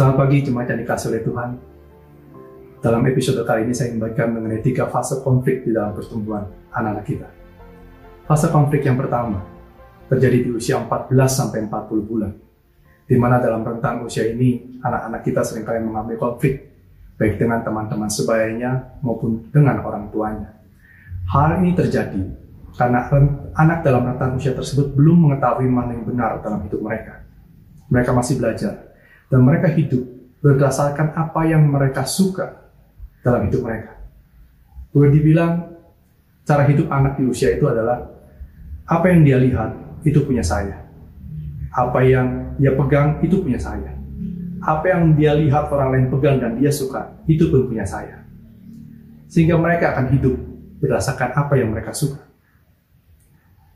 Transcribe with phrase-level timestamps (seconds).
[0.00, 1.50] Selamat pagi jemaat yang dikasih oleh Tuhan.
[2.80, 7.28] Dalam episode kali ini saya membagikan mengenai tiga fase konflik di dalam pertumbuhan anak-anak kita.
[8.24, 9.44] Fase konflik yang pertama
[10.08, 12.32] terjadi di usia 14 sampai 40 bulan.
[13.04, 16.72] Di mana dalam rentang usia ini anak-anak kita sering kali mengalami konflik
[17.20, 20.48] baik dengan teman-teman sebayanya maupun dengan orang tuanya.
[21.28, 22.24] Hal ini terjadi
[22.72, 23.04] karena
[23.52, 27.20] anak dalam rentang usia tersebut belum mengetahui mana yang benar dalam hidup mereka.
[27.92, 28.89] Mereka masih belajar
[29.30, 30.02] dan mereka hidup
[30.42, 32.66] berdasarkan apa yang mereka suka
[33.22, 33.96] dalam hidup mereka.
[34.90, 35.70] Boleh dibilang
[36.42, 38.10] cara hidup anak di usia itu adalah
[38.90, 39.70] apa yang dia lihat
[40.02, 40.82] itu punya saya.
[41.70, 43.94] Apa yang dia pegang itu punya saya.
[44.60, 48.26] Apa yang dia lihat orang lain pegang dan dia suka itu pun punya saya.
[49.30, 50.34] Sehingga mereka akan hidup
[50.82, 52.18] berdasarkan apa yang mereka suka.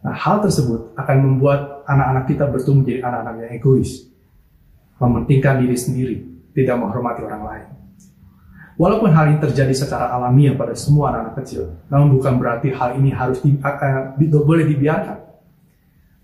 [0.00, 3.90] Nah, hal tersebut akan membuat anak-anak kita bertumbuh menjadi anak-anak yang egois,
[5.00, 6.16] mementingkan diri sendiri,
[6.52, 7.68] tidak menghormati orang lain.
[8.76, 13.12] Walaupun hal ini terjadi secara alamiah pada semua anak-anak kecil, namun bukan berarti hal ini
[13.12, 15.18] harus di, uh, di, boleh dibiarkan.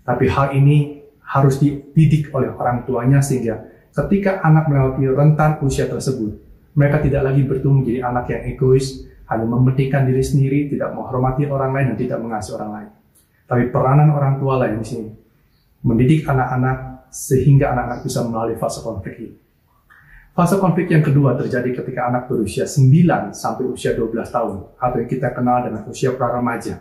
[0.01, 3.61] Tapi hal ini harus dididik oleh orang tuanya sehingga
[3.93, 6.33] ketika anak melewati rentan usia tersebut,
[6.73, 11.75] mereka tidak lagi bertumbuh menjadi anak yang egois, hanya mementingkan diri sendiri, tidak menghormati orang
[11.75, 12.89] lain dan tidak mengasihi orang lain.
[13.47, 15.09] Tapi peranan orang tua lain di sini
[15.85, 16.77] mendidik anak-anak
[17.11, 19.37] sehingga anak-anak bisa melalui fase konflik ini.
[20.37, 25.09] Fase konflik yang kedua terjadi ketika anak berusia 9 sampai usia 12 tahun atau yang
[25.09, 26.77] kita kenal dengan usia pra-remaja.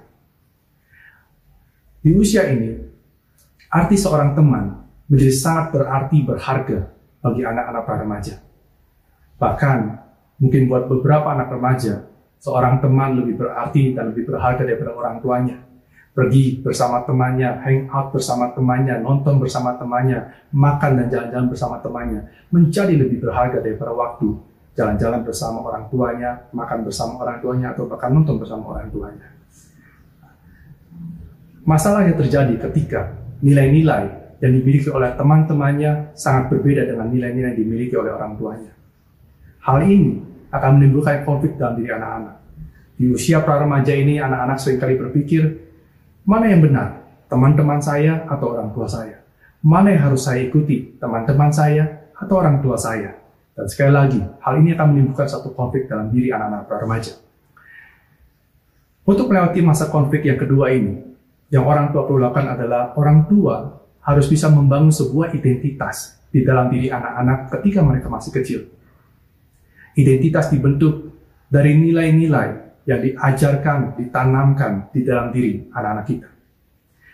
[2.04, 2.76] Di usia ini,
[3.72, 6.78] arti seorang teman menjadi sangat berarti berharga
[7.24, 8.34] bagi anak-anak pra-remaja.
[9.40, 9.78] Bahkan,
[10.38, 12.06] mungkin buat beberapa anak remaja,
[12.38, 15.65] seorang teman lebih berarti dan lebih berharga daripada orang tuanya
[16.16, 22.24] pergi bersama temannya, hang out bersama temannya, nonton bersama temannya, makan dan jalan-jalan bersama temannya,
[22.48, 24.32] menjadi lebih berharga daripada waktu
[24.72, 29.28] jalan-jalan bersama orang tuanya, makan bersama orang tuanya, atau bahkan nonton bersama orang tuanya.
[31.68, 33.12] Masalah yang terjadi ketika
[33.44, 38.72] nilai-nilai yang dimiliki oleh teman-temannya sangat berbeda dengan nilai-nilai yang dimiliki oleh orang tuanya.
[39.60, 42.36] Hal ini akan menimbulkan konflik dalam diri anak-anak.
[42.96, 45.65] Di usia pra remaja ini, anak-anak sering kali berpikir,
[46.26, 49.22] Mana yang benar, teman-teman saya atau orang tua saya?
[49.62, 53.14] Mana yang harus saya ikuti, teman-teman saya atau orang tua saya?
[53.54, 57.14] Dan sekali lagi, hal ini akan menimbulkan satu konflik dalam diri anak-anak remaja.
[59.06, 60.98] Untuk melewati masa konflik yang kedua ini,
[61.54, 66.74] yang orang tua perlu lakukan adalah orang tua harus bisa membangun sebuah identitas di dalam
[66.74, 68.60] diri anak-anak ketika mereka masih kecil.
[69.94, 71.06] Identitas dibentuk
[71.46, 76.28] dari nilai-nilai yang diajarkan, ditanamkan di dalam diri anak-anak kita.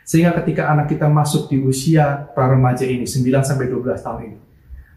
[0.05, 4.38] Sehingga ketika anak kita masuk di usia pra remaja ini, 9 sampai 12 tahun ini,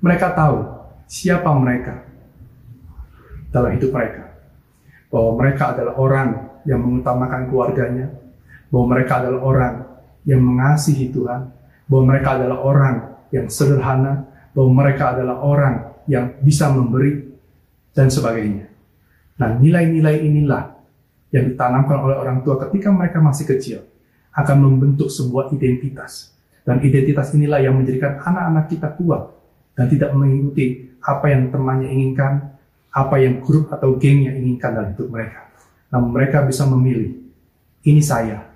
[0.03, 0.68] mereka tahu
[1.08, 2.03] siapa mereka
[3.56, 4.35] dalam hidup mereka.
[5.08, 6.30] Bahwa mereka adalah orang
[6.68, 8.12] yang mengutamakan keluarganya,
[8.68, 9.74] bahwa mereka adalah orang
[10.28, 11.41] yang mengasihi Tuhan,
[11.88, 12.96] bahwa mereka adalah orang
[13.31, 15.75] yang sederhana, bahwa mereka adalah orang
[16.09, 17.31] yang bisa memberi,
[17.96, 18.75] dan sebagainya.
[19.35, 20.63] Nah, nilai-nilai inilah
[21.35, 23.79] yang ditanamkan oleh orang tua ketika mereka masih kecil
[24.31, 26.31] akan membentuk sebuah identitas.
[26.66, 29.31] Dan identitas inilah yang menjadikan anak-anak kita kuat
[29.78, 32.57] dan tidak mengikuti apa yang temannya inginkan,
[32.90, 35.46] apa yang grup atau gengnya inginkan dalam hidup mereka.
[35.94, 37.22] Namun mereka bisa memilih,
[37.85, 38.50] ini saya,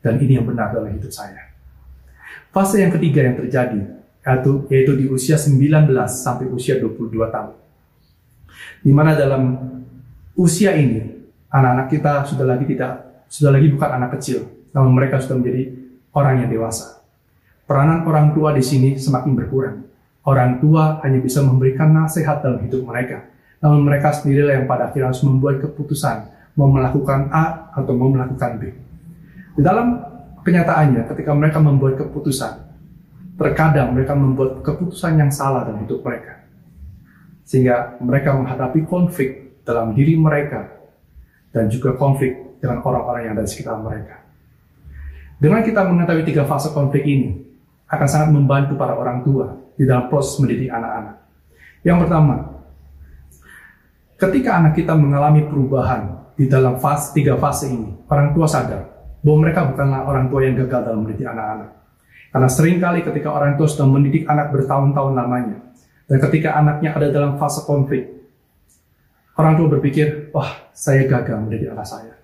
[0.00, 1.52] dan ini yang benar dalam hidup saya.
[2.48, 3.80] Fase yang ketiga yang terjadi,
[4.24, 7.54] yaitu, yaitu di usia 19 sampai usia 22 tahun.
[8.80, 9.42] Di mana dalam
[10.34, 11.02] usia ini
[11.50, 12.92] anak-anak kita sudah lagi tidak
[13.30, 15.74] sudah lagi bukan anak kecil, namun mereka sudah menjadi
[16.14, 17.02] orang yang dewasa.
[17.64, 19.82] Peranan orang tua di sini semakin berkurang.
[20.24, 23.28] Orang tua hanya bisa memberikan nasihat dalam hidup mereka,
[23.60, 28.62] namun mereka sendirilah yang pada akhirnya harus membuat keputusan mau melakukan A atau mau melakukan
[28.62, 28.70] B.
[29.58, 30.00] Di dalam
[30.46, 32.62] kenyataannya, ketika mereka membuat keputusan,
[33.34, 36.46] terkadang mereka membuat keputusan yang salah dalam hidup mereka.
[37.44, 40.68] Sehingga mereka menghadapi konflik dalam diri mereka
[41.50, 44.20] dan juga konflik dengan orang-orang yang ada di sekitar mereka.
[45.40, 47.42] Dengan kita mengetahui tiga fase konflik ini,
[47.84, 51.16] akan sangat membantu para orang tua di dalam proses mendidik anak-anak.
[51.84, 52.36] Yang pertama,
[54.16, 58.82] ketika anak kita mengalami perubahan di dalam fase, tiga fase ini, orang tua sadar
[59.20, 61.70] bahwa mereka bukanlah orang tua yang gagal dalam mendidik anak-anak.
[62.34, 65.58] Karena sering kali ketika orang tua sudah mendidik anak bertahun-tahun lamanya,
[66.08, 68.13] dan ketika anaknya ada dalam fase konflik,
[69.34, 72.14] Orang tua berpikir, wah saya gagal menjadi anak saya.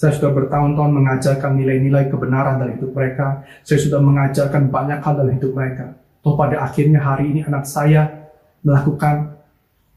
[0.00, 3.44] Saya sudah bertahun-tahun mengajarkan nilai-nilai kebenaran dalam hidup mereka.
[3.66, 5.92] Saya sudah mengajarkan banyak hal dalam hidup mereka.
[6.24, 8.32] Toh pada akhirnya hari ini anak saya
[8.64, 9.36] melakukan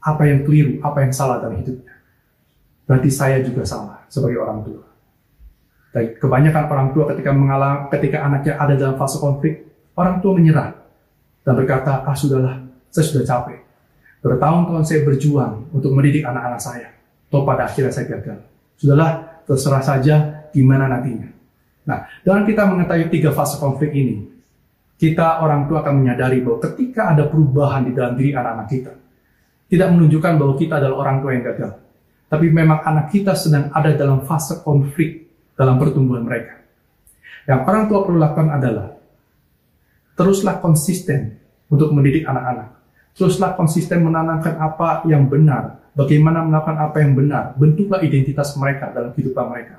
[0.04, 1.96] apa yang keliru, apa yang salah dalam hidupnya.
[2.84, 4.84] Berarti saya juga salah sebagai orang tua.
[5.96, 9.64] Dan kebanyakan orang tua ketika mengalami, ketika anaknya ada dalam fase konflik,
[9.96, 10.76] orang tua menyerah
[11.48, 12.60] dan berkata, ah sudahlah,
[12.92, 13.63] saya sudah capek.
[14.24, 16.88] Bertahun-tahun saya berjuang untuk mendidik anak-anak saya.
[17.28, 18.40] Toh pada akhirnya saya gagal.
[18.80, 21.28] Sudahlah, terserah saja gimana nantinya.
[21.84, 24.24] Nah, dengan kita mengetahui tiga fase konflik ini,
[24.96, 28.92] kita orang tua akan menyadari bahwa ketika ada perubahan di dalam diri anak-anak kita,
[29.68, 31.70] tidak menunjukkan bahwa kita adalah orang tua yang gagal.
[32.32, 36.64] Tapi memang anak kita sedang ada dalam fase konflik dalam pertumbuhan mereka.
[37.44, 38.88] Yang orang tua perlu lakukan adalah
[40.16, 41.36] teruslah konsisten
[41.68, 42.83] untuk mendidik anak-anak.
[43.14, 49.14] Teruslah konsisten menanamkan apa yang benar, bagaimana melakukan apa yang benar, bentuklah identitas mereka dalam
[49.14, 49.78] kehidupan mereka.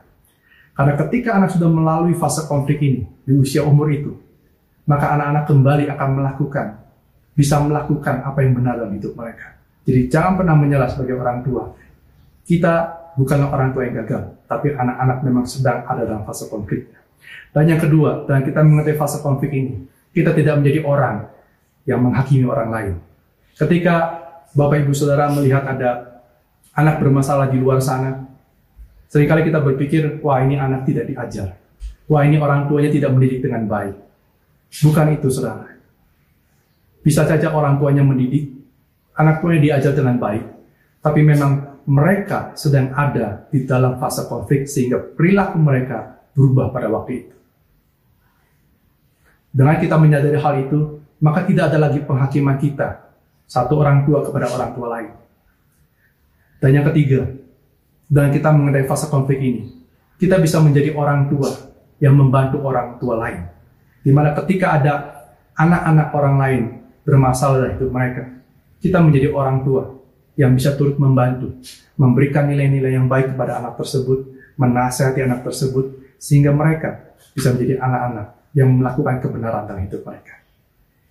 [0.76, 4.16] Karena ketika anak sudah melalui fase konflik ini di usia umur itu,
[4.88, 6.68] maka anak-anak kembali akan melakukan,
[7.36, 9.56] bisa melakukan apa yang benar dalam hidup mereka.
[9.84, 11.64] Jadi jangan pernah menyerah sebagai orang tua.
[12.48, 12.74] Kita
[13.20, 16.88] bukanlah orang tua yang gagal, tapi anak-anak memang sedang ada dalam fase konflik.
[17.52, 21.28] Dan yang kedua, dan kita mengerti fase konflik ini, kita tidak menjadi orang
[21.88, 22.94] yang menghakimi orang lain.
[23.56, 23.96] Ketika
[24.52, 26.22] Bapak Ibu Saudara melihat ada
[26.76, 28.28] anak bermasalah di luar sana,
[29.08, 31.56] sering kali kita berpikir, wah ini anak tidak diajar.
[32.12, 33.96] Wah ini orang tuanya tidak mendidik dengan baik.
[34.84, 35.72] Bukan itu, saudara.
[37.00, 38.52] Bisa saja orang tuanya mendidik,
[39.16, 40.44] anak tuanya diajar dengan baik,
[41.00, 47.12] tapi memang mereka sedang ada di dalam fase konflik sehingga perilaku mereka berubah pada waktu
[47.24, 47.36] itu.
[49.56, 53.05] Dengan kita menyadari hal itu, maka tidak ada lagi penghakiman kita,
[53.46, 55.10] satu orang tua kepada orang tua lain.
[56.62, 57.30] Dan yang ketiga,
[58.10, 59.70] dan kita mengenai fase konflik ini,
[60.18, 61.50] kita bisa menjadi orang tua
[62.02, 63.42] yang membantu orang tua lain.
[64.06, 64.94] Di mana ketika ada
[65.58, 66.64] anak-anak orang lain
[67.06, 68.24] bermasalah dalam hidup mereka,
[68.82, 69.84] kita menjadi orang tua
[70.36, 71.58] yang bisa turut membantu,
[71.96, 78.28] memberikan nilai-nilai yang baik kepada anak tersebut, menasihati anak tersebut, sehingga mereka bisa menjadi anak-anak
[78.56, 80.40] yang melakukan kebenaran dalam hidup mereka.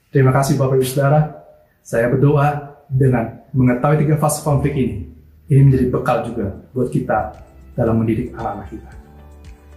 [0.09, 1.44] Terima kasih Bapak Ibu Saudara.
[1.85, 5.05] Saya berdoa dengan mengetahui tiga fase konflik ini,
[5.53, 7.37] ini menjadi bekal juga buat kita
[7.77, 8.91] dalam mendidik anak-anak kita.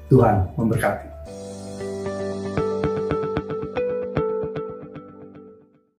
[0.08, 1.17] Tuhan memberkati.